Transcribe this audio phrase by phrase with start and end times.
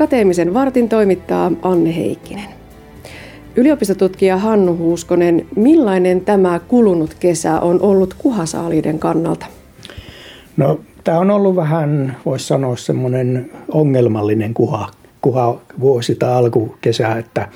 [0.00, 2.44] Akateemisen vartin toimittaa Anne Heikkinen.
[3.56, 9.46] Yliopistotutkija Hannu Huuskonen, millainen tämä kulunut kesä on ollut kuhasaaliiden kannalta?
[10.56, 14.88] No, tämä on ollut vähän, voisi sanoa, semmoinen ongelmallinen kuha,
[15.20, 17.48] kuha vuosi tai alkukesä, että,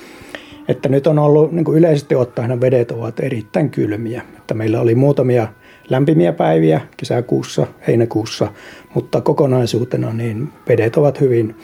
[0.67, 4.21] että nyt on ollut niin kuin yleisesti ottaen vedet ovat erittäin kylmiä.
[4.37, 5.47] Että meillä oli muutamia
[5.89, 8.47] lämpimiä päiviä kesäkuussa, heinäkuussa,
[8.93, 11.55] mutta kokonaisuutena niin vedet ovat hyvin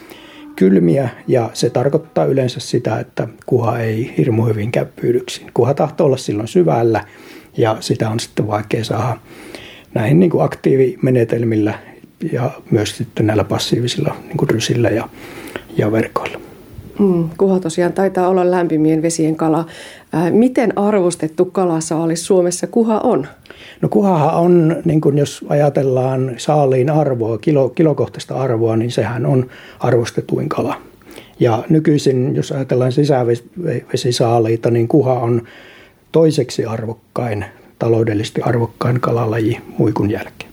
[0.56, 5.50] kylmiä ja se tarkoittaa yleensä sitä, että kuha ei hirmu hyvin käy pyydyksiin.
[5.54, 7.04] Kuha tahtoo olla silloin syvällä
[7.56, 9.18] ja sitä on sitten vaikea saada
[9.94, 11.78] näihin niin kuin aktiivimenetelmillä
[12.32, 15.08] ja myös sitten näillä passiivisilla niin kuin rysillä ja,
[15.76, 16.51] ja verkoilla.
[16.98, 19.66] Mm, kuha tosiaan taitaa olla lämpimien vesien kala.
[20.12, 23.26] Ää, miten arvostettu kalasaalis Suomessa kuha on?
[23.80, 29.46] No kuhahan on, niin kuin jos ajatellaan saaliin arvoa, kilo, kilokohtaista arvoa, niin sehän on
[29.80, 30.74] arvostetuin kala.
[31.40, 35.42] Ja nykyisin, jos ajatellaan sisävesisaaliita, niin kuha on
[36.12, 37.44] toiseksi arvokkain,
[37.78, 40.52] taloudellisesti arvokkain kalalaji muikun jälkeen.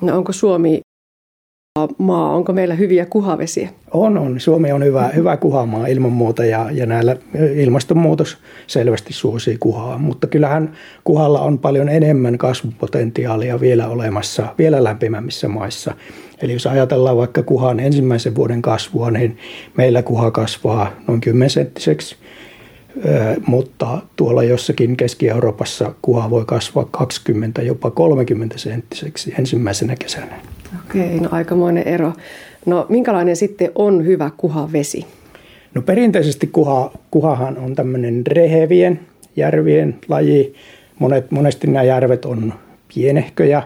[0.00, 0.80] No onko Suomi
[1.98, 2.34] maa?
[2.34, 3.68] Onko meillä hyviä kuhavesiä?
[3.90, 4.40] On, on.
[4.40, 7.16] Suomi on hyvä, hyvä kuhamaa ilman muuta ja, ja näillä
[7.54, 9.98] ilmastonmuutos selvästi suosii kuhaa.
[9.98, 10.72] Mutta kyllähän
[11.04, 15.94] kuhalla on paljon enemmän kasvupotentiaalia vielä olemassa, vielä lämpimämmissä maissa.
[16.42, 19.38] Eli jos ajatellaan vaikka kuhan ensimmäisen vuoden kasvua, niin
[19.76, 22.16] meillä kuha kasvaa noin 10 senttiseksi
[23.46, 30.40] mutta tuolla jossakin Keski-Euroopassa kuha voi kasvaa 20, jopa 30 senttiseksi ensimmäisenä kesänä.
[30.86, 32.12] Okei, no aikamoinen ero.
[32.66, 35.06] No minkälainen sitten on hyvä kuhavesi?
[35.74, 39.00] No perinteisesti kuha, kuhahan on tämmöinen rehevien
[39.36, 40.54] järvien laji.
[40.98, 42.54] Monet, monesti nämä järvet on
[42.94, 43.62] pienehköjä,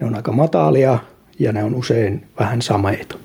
[0.00, 0.98] ne on aika matalia
[1.38, 3.16] ja ne on usein vähän sameita.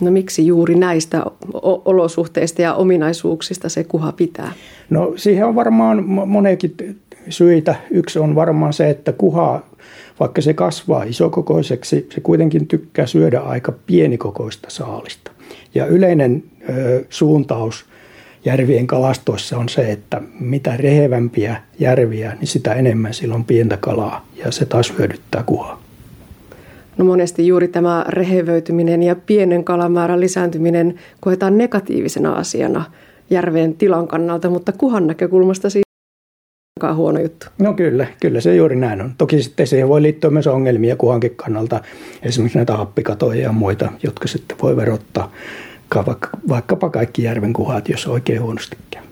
[0.00, 1.22] No miksi juuri näistä
[1.84, 4.52] olosuhteista ja ominaisuuksista se kuha pitää?
[4.90, 6.74] No siihen on varmaan monekin
[7.28, 7.74] syitä.
[7.90, 9.62] Yksi on varmaan se, että kuha
[10.20, 15.30] vaikka se kasvaa isokokoiseksi, se kuitenkin tykkää syödä aika pienikokoista saalista.
[15.74, 17.84] Ja yleinen ö, suuntaus
[18.44, 24.26] järvien kalastoissa on se, että mitä rehevämpiä järviä, niin sitä enemmän sillä on pientä kalaa
[24.44, 25.82] ja se taas hyödyttää kuhaa.
[26.98, 32.84] No monesti juuri tämä rehevöityminen ja pienen kalamäärän lisääntyminen koetaan negatiivisena asiana
[33.30, 35.90] järven tilan kannalta, mutta kuhan näkökulmasta siitä
[36.94, 37.46] huono juttu.
[37.58, 39.12] No kyllä, kyllä se juuri näin on.
[39.18, 41.80] Toki sitten siihen voi liittyä myös ongelmia kuhankin kannalta,
[42.22, 45.32] esimerkiksi näitä happikatoja ja muita, jotka sitten voi verottaa
[46.48, 49.09] vaikkapa kaikki järven kuhat, jos oikein huonosti käy.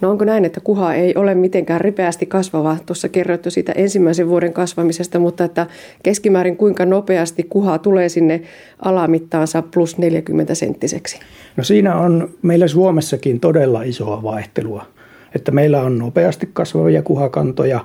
[0.00, 2.76] No onko näin, että kuha ei ole mitenkään ripeästi kasvava?
[2.86, 5.66] Tuossa kerrottu siitä ensimmäisen vuoden kasvamisesta, mutta että
[6.02, 8.42] keskimäärin kuinka nopeasti kuha tulee sinne
[8.82, 11.20] alamittaansa plus 40 senttiseksi?
[11.56, 14.96] No siinä on meillä Suomessakin todella isoa vaihtelua
[15.36, 17.84] että meillä on nopeasti kasvavia kuhakantoja,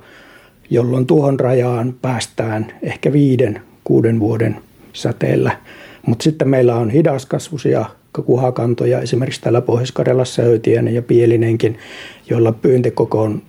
[0.70, 4.58] jolloin tuohon rajaan päästään ehkä viiden, kuuden vuoden
[4.94, 5.52] säteellä.
[6.08, 7.86] Mutta sitten meillä on hidaskasvuisia
[8.26, 11.78] kuhakantoja, esimerkiksi täällä Pohjois-Karjalassa Höytiäinen ja Pielinenkin,
[12.30, 13.42] joilla pyyntikokon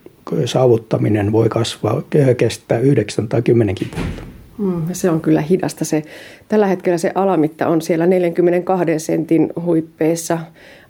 [0.44, 2.02] saavuttaminen voi kasvaa,
[2.36, 4.22] kestää 9 tai 10 vuotta.
[4.58, 5.84] Mm, se on kyllä hidasta.
[5.84, 6.02] Se,
[6.48, 10.38] tällä hetkellä se alamitta on siellä 42 sentin huippeissa.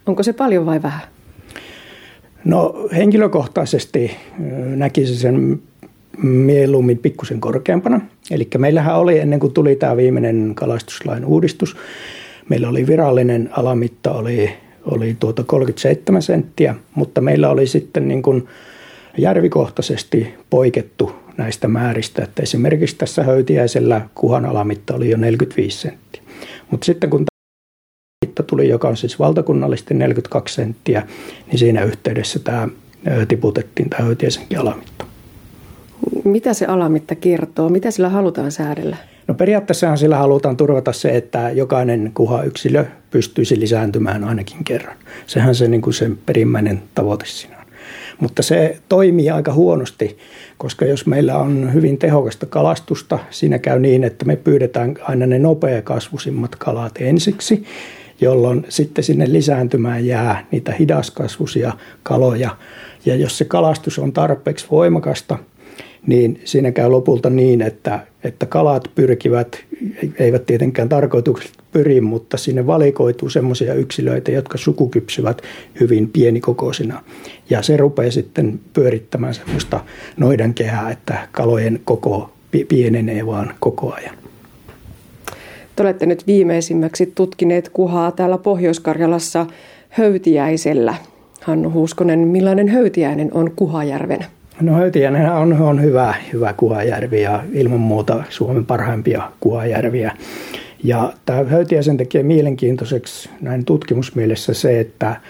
[0.05, 1.01] Onko se paljon vai vähän?
[2.45, 4.11] No henkilökohtaisesti
[4.75, 5.61] näkisin sen
[6.23, 8.01] mieluummin pikkusen korkeampana.
[8.31, 11.75] Eli meillähän oli ennen kuin tuli tämä viimeinen kalastuslain uudistus,
[12.49, 14.53] meillä oli virallinen alamitta oli,
[14.85, 18.47] oli tuota 37 senttiä, mutta meillä oli sitten niin kuin
[19.17, 26.21] järvikohtaisesti poikettu näistä määristä, että esimerkiksi tässä höytiäisellä kuhan alamitta oli jo 45 senttiä.
[26.71, 27.25] Mutta sitten kun
[28.25, 31.07] mitta tuli, joka on siis valtakunnallisesti 42 senttiä,
[31.47, 32.67] niin siinä yhteydessä tämä
[33.27, 35.05] tiputettiin tämä Höytiäisenkin alamitta.
[36.23, 37.69] Mitä se alamitta kertoo?
[37.69, 38.97] Mitä sillä halutaan säädellä?
[39.27, 44.97] No periaatteessahan sillä halutaan turvata se, että jokainen kuha-yksilö pystyisi lisääntymään ainakin kerran.
[45.27, 47.63] Sehän se niin kuin sen perimmäinen tavoite siinä on.
[48.19, 50.17] Mutta se toimii aika huonosti,
[50.57, 55.39] koska jos meillä on hyvin tehokasta kalastusta, siinä käy niin, että me pyydetään aina ne
[55.39, 57.65] nopeakasvuisimmat kalat ensiksi
[58.21, 61.73] jolloin sitten sinne lisääntymään jää niitä hidaskasvuisia
[62.03, 62.57] kaloja.
[63.05, 65.37] Ja jos se kalastus on tarpeeksi voimakasta,
[66.07, 69.63] niin siinä käy lopulta niin, että, että kalat pyrkivät,
[70.19, 75.41] eivät tietenkään tarkoituksella pyri, mutta sinne valikoituu semmoisia yksilöitä, jotka sukukypsyvät
[75.79, 77.03] hyvin pienikokoisina.
[77.49, 79.79] Ja se rupeaa sitten pyörittämään semmoista
[80.17, 82.33] noidan kehää, että kalojen koko
[82.67, 84.15] pienenee vaan koko ajan.
[85.75, 89.45] Te olette nyt viimeisimmäksi tutkineet kuhaa täällä Pohjois-Karjalassa
[89.89, 90.95] höytiäisellä.
[91.41, 94.25] Hannu Huuskonen, millainen höytiäinen on Kuhajärven?
[94.61, 100.11] No höytiäinen on, on hyvä, hyvä Kuhajärvi ja ilman muuta Suomen parhaimpia Kuhajärviä.
[100.83, 105.21] Ja tämä höytiäisen tekee mielenkiintoiseksi näin tutkimusmielessä se, että,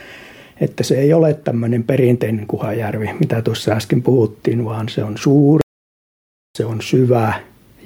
[0.62, 5.62] että se ei ole tämmöinen perinteinen Kuhajärvi, mitä tuossa äsken puhuttiin, vaan se on suuri,
[6.58, 7.34] se on syvä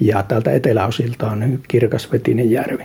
[0.00, 2.84] ja täältä eteläosilta on kirkasvetinen järvi.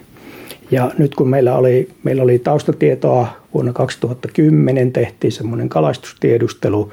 [0.72, 6.92] Ja nyt kun meillä oli, meillä oli taustatietoa vuonna 2010, tehtiin semmoinen kalastustiedustelu,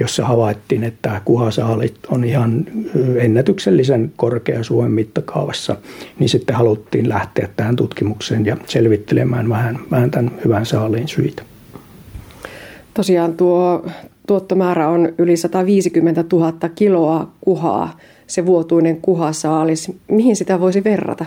[0.00, 2.66] jossa havaittiin, että kuhasaalit on ihan
[3.16, 5.76] ennätyksellisen korkea Suomen mittakaavassa,
[6.18, 11.42] niin sitten haluttiin lähteä tähän tutkimukseen ja selvittelemään vähän, vähän tämän hyvän saaliin syitä.
[12.94, 13.86] Tosiaan tuo
[14.26, 19.92] tuottomäärä on yli 150 000 kiloa kuhaa, se vuotuinen kuhasaalis.
[20.08, 21.24] Mihin sitä voisi verrata?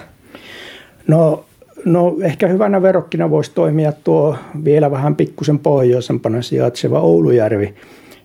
[1.07, 1.45] No,
[1.85, 7.73] no ehkä hyvänä verokkina voisi toimia tuo vielä vähän pikkusen pohjoisempana sijaitseva Oulujärvi,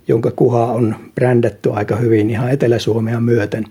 [0.08, 3.64] jonka kuha on brändätty aika hyvin ihan Etelä-Suomea myöten.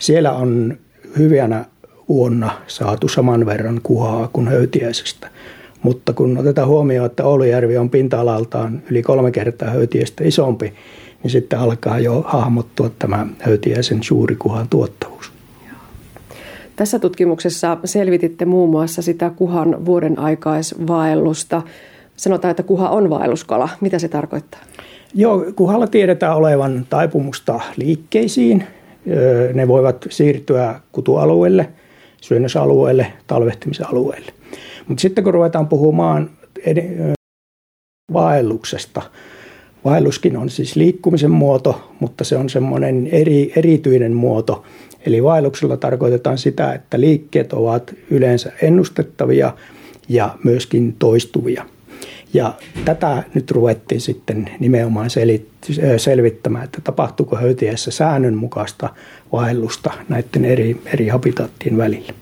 [0.00, 0.78] Siellä on
[1.18, 1.64] hyvänä
[2.08, 5.30] vuonna saatu saman verran kuhaa kuin höytiäisestä.
[5.82, 10.74] Mutta kun otetaan huomioon, että Oulujärvi on pinta-alaltaan yli kolme kertaa höytiäistä isompi,
[11.22, 15.32] niin sitten alkaa jo hahmottua tämä höytiäisen suuri kuhan tuottavuus.
[16.76, 21.62] Tässä tutkimuksessa selvititte muun muassa sitä kuhan vuoden aikaisvaellusta.
[22.16, 23.68] Sanotaan, että kuha on vaelluskala.
[23.80, 24.60] Mitä se tarkoittaa?
[25.14, 28.64] Joo, kuhalla tiedetään olevan taipumusta liikkeisiin.
[29.54, 31.68] Ne voivat siirtyä kutualueelle,
[32.20, 34.32] syönnösalueelle, talvehtimisalueelle.
[34.88, 36.30] Mutta sitten kun ruvetaan puhumaan
[38.12, 39.02] vaelluksesta,
[39.84, 44.64] vaelluskin on siis liikkumisen muoto, mutta se on semmoinen eri, erityinen muoto.
[45.06, 49.52] Eli vaelluksella tarkoitetaan sitä, että liikkeet ovat yleensä ennustettavia
[50.08, 51.64] ja myöskin toistuvia.
[52.34, 52.54] Ja
[52.84, 55.10] tätä nyt ruvettiin sitten nimenomaan
[55.96, 58.88] selvittämään, että tapahtuuko höytiässä säännönmukaista
[59.32, 62.12] vaellusta näiden eri, eri habitaattien välillä.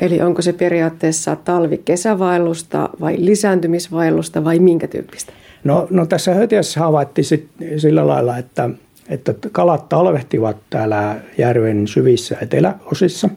[0.00, 5.32] Eli onko se periaatteessa talvi-kesävaellusta vai lisääntymisvaellusta vai minkä tyyppistä?
[5.64, 8.70] No, no tässä höytiässä havaittiin sit sillä lailla, että,
[9.08, 13.28] että kalat talvehtivat täällä järven syvissä eteläosissa,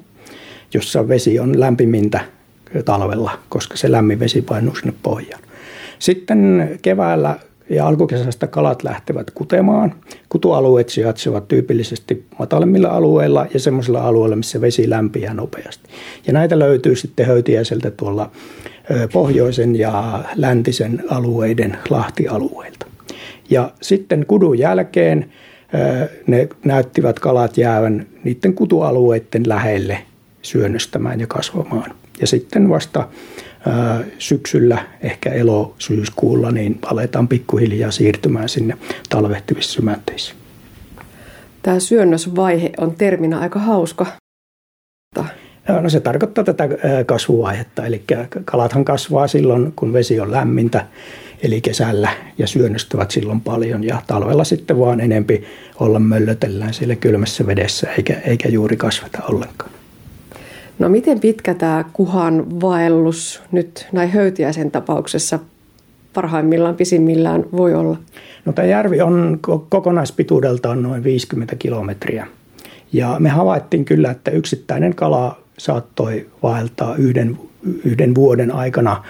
[0.74, 2.20] jossa vesi on lämpimintä
[2.86, 5.42] talvella, koska se lämmin vesi painuu sinne pohjaan.
[6.00, 7.36] Sitten keväällä
[7.70, 9.94] ja alkukesästä kalat lähtevät kutemaan.
[10.30, 15.90] Kutualueet sijaitsevat tyypillisesti matalemmilla alueilla ja semmoisilla alueilla, missä vesi lämpiää nopeasti.
[16.28, 18.32] Ja näitä löytyy sitten höytiäiseltä tuolla
[19.14, 22.86] pohjoisen ja läntisen alueiden lahtialueilta.
[23.50, 25.32] Ja sitten kudun jälkeen
[26.28, 29.98] ne näyttivät kalat jäävän niiden kutualueiden lähelle
[30.42, 31.92] syönnöstämään ja kasvamaan.
[32.22, 33.08] Ja sitten vasta
[34.20, 38.78] syksyllä, ehkä elo-syyskuulla, niin aletaan pikkuhiljaa siirtymään sinne
[39.10, 40.38] talvehtivissa symänteisiin.
[41.62, 44.06] Tämä syönnösvaihe on terminä aika hauska.
[45.82, 46.70] No se tarkoittaa tätä
[47.06, 48.04] kasvuvaihetta, eli
[48.46, 50.86] kalathan kasvaa silloin, kun vesi on lämmintä,
[51.44, 55.44] eli kesällä, ja syönnöstävät silloin paljon, ja talvella sitten vaan enempi
[55.80, 59.75] olla möllötellään siellä kylmässä vedessä, eikä, eikä juuri kasveta ollenkaan.
[60.80, 65.40] No miten pitkä tämä kuhan vaellus nyt näin höytiäisen tapauksessa
[66.14, 67.98] parhaimmillaan, pisimmillään voi olla?
[68.46, 69.40] No tämä järvi on
[69.70, 72.28] kokonaispituudeltaan noin 50 kilometriä.
[72.94, 77.38] Ja me havaittiin kyllä, että yksittäinen kala saattoi vaeltaa yhden,
[77.84, 79.04] yhden vuoden aikana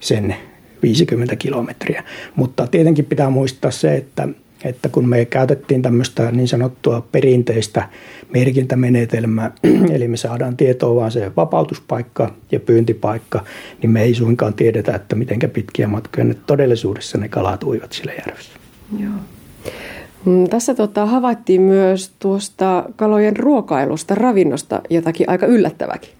[0.00, 0.34] sen
[0.82, 2.04] 50 kilometriä.
[2.36, 4.28] Mutta tietenkin pitää muistaa se, että
[4.64, 7.88] että kun me käytettiin tämmöistä niin sanottua perinteistä
[8.34, 9.52] merkintämenetelmää,
[9.94, 13.44] eli me saadaan tietoa vaan se vapautuspaikka ja pyyntipaikka,
[13.82, 18.12] niin me ei suinkaan tiedetä, että miten pitkiä matkoja ne todellisuudessa ne kalat uivat sillä
[18.12, 18.52] järvessä.
[18.98, 19.12] Joo.
[20.24, 26.10] Mm, tässä tota, havaittiin myös tuosta kalojen ruokailusta, ravinnosta jotakin aika yllättäväkin.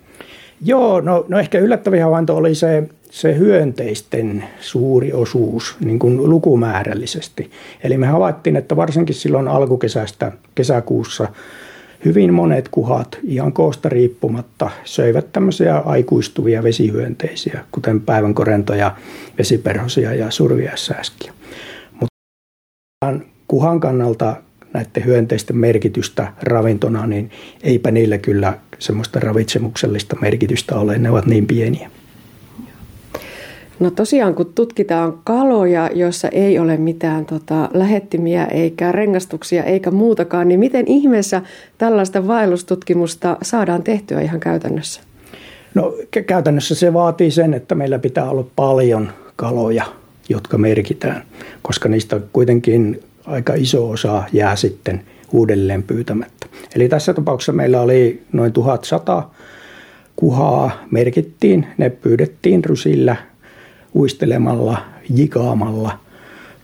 [0.64, 7.50] Joo, no, no ehkä yllättävä havainto oli se, se hyönteisten suuri osuus niin kuin lukumäärällisesti.
[7.84, 11.28] Eli me havaittiin, että varsinkin silloin alkukesästä kesäkuussa
[12.04, 18.96] hyvin monet kuhat ihan koosta riippumatta söivät tämmöisiä aikuistuvia vesihyönteisiä, kuten päivänkorentoja,
[19.38, 21.32] vesiperhosia ja surviaissääskiä.
[22.00, 24.36] Mutta kuhan kannalta
[24.72, 27.30] näiden hyönteisten merkitystä ravintona, niin
[27.62, 31.90] eipä niillä kyllä semmoista ravitsemuksellista merkitystä ole, ne ovat niin pieniä.
[33.82, 40.48] No tosiaan, kun tutkitaan kaloja, joissa ei ole mitään tota, lähettimiä eikä rengastuksia eikä muutakaan,
[40.48, 41.42] niin miten ihmeessä
[41.78, 45.00] tällaista vaellustutkimusta saadaan tehtyä ihan käytännössä?
[45.74, 45.94] No
[46.26, 49.84] käytännössä se vaatii sen, että meillä pitää olla paljon kaloja,
[50.28, 51.22] jotka merkitään,
[51.62, 56.46] koska niistä kuitenkin aika iso osa jää sitten uudelleen pyytämättä.
[56.74, 59.30] Eli tässä tapauksessa meillä oli noin 1100
[60.16, 63.16] kuhaa merkittiin, ne pyydettiin rysillä,
[63.94, 64.78] uistelemalla,
[65.14, 65.98] jikaamalla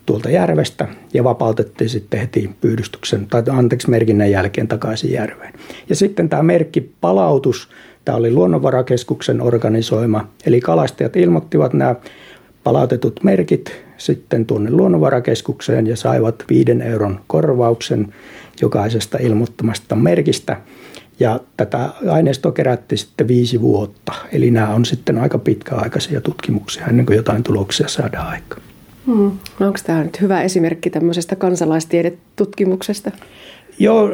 [0.06, 5.52] tuolta järvestä ja vapautettiin sitten heti pyydystyksen tai anteeksi merkinnän jälkeen takaisin järveen.
[5.88, 7.68] Ja sitten tämä merkkipalautus,
[8.04, 11.94] tämä oli Luonnonvarakeskuksen organisoima, eli kalastajat ilmoittivat nämä
[12.64, 18.14] palautetut merkit sitten tuonne Luonnonvarakeskukseen ja saivat viiden euron korvauksen
[18.60, 20.56] jokaisesta ilmoittamasta merkistä.
[21.20, 24.12] Ja tätä aineistoa kerätti sitten viisi vuotta.
[24.32, 28.62] Eli nämä on sitten aika pitkäaikaisia tutkimuksia ennen kuin jotain tuloksia saadaan aikaan.
[29.06, 29.30] Hmm.
[29.58, 33.10] No onko tämä nyt hyvä esimerkki tämmöisestä kansalaistiedetutkimuksesta?
[33.78, 34.08] Joo,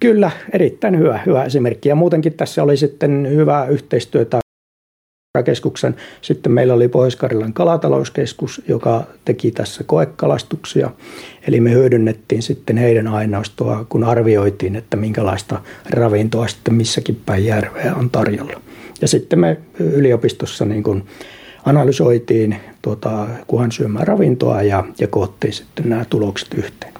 [0.00, 1.88] kyllä, erittäin hyvä, hyvä esimerkki.
[1.88, 4.41] Ja muutenkin tässä oli sitten hyvää yhteistyötä
[5.44, 5.96] keskuksen.
[6.22, 10.90] Sitten meillä oli Pohjois-Karjalan kalatalouskeskus, joka teki tässä koekalastuksia.
[11.48, 15.60] Eli me hyödynnettiin sitten heidän aineistoa, kun arvioitiin, että minkälaista
[15.90, 18.60] ravintoa sitten missäkin päin järveä on tarjolla.
[19.00, 21.04] Ja sitten me yliopistossa niin kuin
[21.64, 26.92] analysoitiin tuota kuhan syömää ravintoa ja, ja koottiin sitten nämä tulokset yhteen.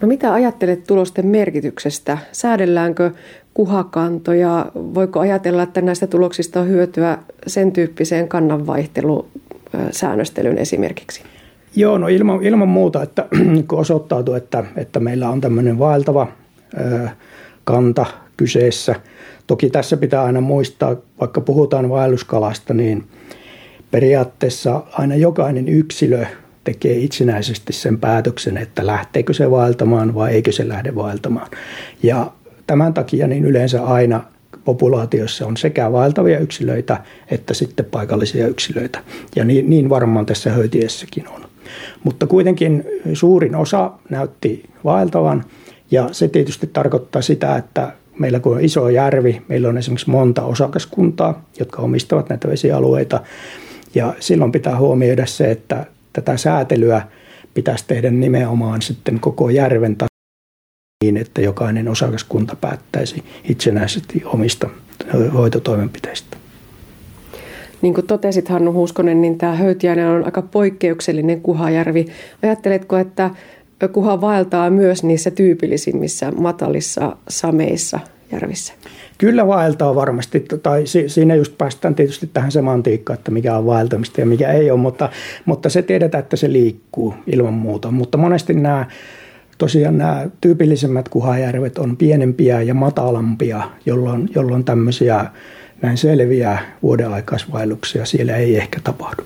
[0.00, 2.18] No mitä ajattelet tulosten merkityksestä?
[2.32, 3.10] Säädelläänkö
[3.56, 4.66] kuhakantoja?
[4.74, 11.22] Voiko ajatella, että näistä tuloksista on hyötyä sen tyyppiseen kannanvaihtelusäännöstelyyn esimerkiksi?
[11.76, 13.26] Joo, no ilman, ilman muuta, että
[13.68, 16.26] kun osoittautuu, että, että meillä on tämmöinen vaeltava
[17.64, 18.94] kanta kyseessä.
[19.46, 23.04] Toki tässä pitää aina muistaa, vaikka puhutaan vaelluskalasta, niin
[23.90, 26.26] periaatteessa aina jokainen yksilö
[26.64, 31.50] tekee itsenäisesti sen päätöksen, että lähteekö se vaeltamaan vai eikö se lähde vaeltamaan.
[32.02, 32.32] Ja
[32.66, 34.24] tämän takia niin yleensä aina
[34.64, 38.98] populaatiossa on sekä vaeltavia yksilöitä että sitten paikallisia yksilöitä.
[39.36, 41.46] Ja niin, niin varmaan tässä höytiessäkin on.
[42.04, 45.44] Mutta kuitenkin suurin osa näytti vaeltavan
[45.90, 50.42] ja se tietysti tarkoittaa sitä, että meillä kun on iso järvi, meillä on esimerkiksi monta
[50.42, 53.20] osakaskuntaa, jotka omistavat näitä vesialueita.
[53.94, 57.02] Ja silloin pitää huomioida se, että tätä säätelyä
[57.54, 59.96] pitäisi tehdä nimenomaan sitten koko järven
[61.04, 64.68] niin, että jokainen osakaskunta päättäisi itsenäisesti omista
[65.34, 66.36] hoitotoimenpiteistä.
[67.82, 72.06] Niin kuin totesit Hannu Huuskonen, niin tämä Höytiäinen on aika poikkeuksellinen kuhajärvi.
[72.42, 73.30] Ajatteletko, että
[73.92, 78.00] kuha vaeltaa myös niissä tyypillisimmissä matalissa sameissa
[78.32, 78.72] järvissä?
[79.18, 84.26] Kyllä vaeltaa varmasti, tai siinä just päästään tietysti tähän semantiikkaan, että mikä on vaeltamista ja
[84.26, 85.08] mikä ei ole, mutta,
[85.44, 87.90] mutta se tiedetään, että se liikkuu ilman muuta.
[87.90, 88.86] Mutta monesti nämä
[89.58, 95.24] tosiaan nämä tyypillisemmät kuhajärvet on pienempiä ja matalampia, jolloin, jolloin tämmöisiä
[95.82, 99.22] näin selviä vuodenaikaisvaelluksia siellä ei ehkä tapahdu.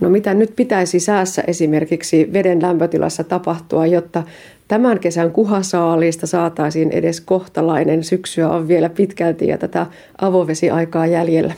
[0.00, 4.22] No mitä nyt pitäisi säässä esimerkiksi veden lämpötilassa tapahtua, jotta
[4.68, 8.04] tämän kesän kuhasaalista saataisiin edes kohtalainen.
[8.04, 9.86] Syksyä on vielä pitkälti ja tätä
[10.20, 11.54] avovesiaikaa jäljellä.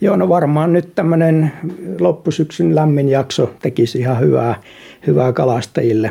[0.00, 1.52] Joo, no varmaan nyt tämmöinen
[2.00, 4.54] loppusyksyn lämmin jakso tekisi ihan hyvää,
[5.06, 6.10] hyvää kalastajille.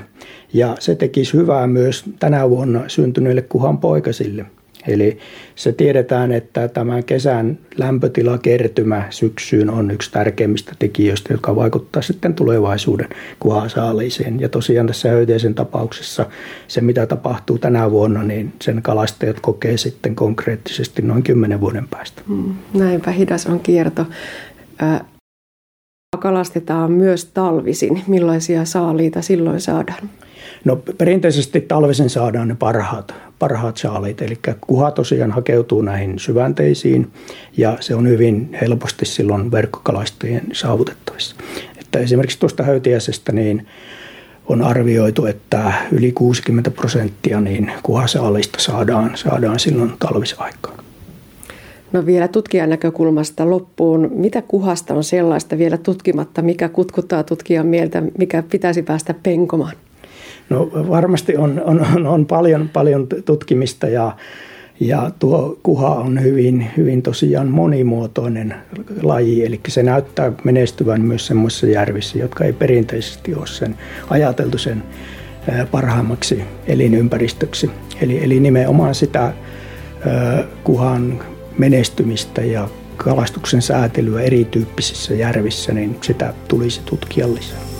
[0.56, 4.46] Ja se tekisi hyvää myös tänä vuonna syntyneille kuhan poikasille.
[4.88, 5.18] Eli
[5.56, 13.10] se tiedetään, että tämän kesän lämpötilakertymä syksyyn on yksi tärkeimmistä tekijöistä, joka vaikuttaa sitten tulevaisuuden
[13.40, 14.40] kuhasaaliiseen.
[14.40, 16.26] Ja tosiaan tässä höyteisen tapauksessa
[16.68, 22.22] se, mitä tapahtuu tänä vuonna, niin sen kalastajat kokee sitten konkreettisesti noin kymmenen vuoden päästä.
[22.28, 24.06] Mm, näinpä hidas on kierto.
[26.18, 28.04] Kalastetaan myös talvisin.
[28.08, 30.10] Millaisia saaliita silloin saadaan?
[30.66, 37.12] No perinteisesti talvisen saadaan ne parhaat, parhaat saalit, eli kuha tosiaan hakeutuu näihin syvänteisiin
[37.58, 41.36] ja se on hyvin helposti silloin verkkokalastajien saavutettavissa.
[41.78, 43.68] Että esimerkiksi tuosta höytiäisestä niin
[44.48, 50.85] on arvioitu, että yli 60 prosenttia niin kuhasaalista saadaan, saadaan silloin talvisaikaan.
[51.92, 54.12] No vielä tutkijan näkökulmasta loppuun.
[54.16, 59.76] Mitä kuhasta on sellaista vielä tutkimatta, mikä kutkuttaa tutkijan mieltä, mikä pitäisi päästä penkomaan?
[60.50, 64.16] No varmasti on, on, on, on paljon, paljon tutkimista ja,
[64.80, 68.56] ja tuo kuha on hyvin, hyvin tosiaan monimuotoinen
[69.04, 73.76] laji, eli se näyttää menestyvän myös semmoisissa järvissä, jotka ei perinteisesti ole sen
[74.10, 74.84] ajateltu sen
[75.72, 77.72] parhaimmaksi elinympäristöksi.
[78.02, 79.34] Eli, eli nimenomaan sitä
[80.64, 81.20] kuhan
[81.58, 87.75] menestymistä ja kalastuksen säätelyä erityyppisissä järvissä, niin sitä tulisi tutkia lisää.